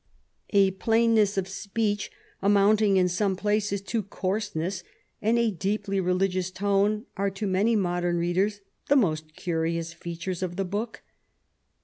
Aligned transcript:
A 0.49 0.71
plainness 0.71 1.37
of 1.37 1.47
speech, 1.47 2.09
amounting 2.41 2.97
in 2.97 3.07
some 3.07 3.35
places 3.35 3.83
to 3.83 4.01
coarseness, 4.01 4.83
and 5.21 5.37
a 5.37 5.51
deeply 5.51 5.99
religious 5.99 6.49
tone, 6.49 7.05
are 7.17 7.29
to 7.29 7.45
many 7.45 7.75
modern 7.75 8.17
readers 8.17 8.61
the 8.89 8.95
most 8.95 9.35
curious 9.35 9.93
features 9.93 10.41
of 10.41 10.55
the 10.55 10.65
book. 10.65 11.03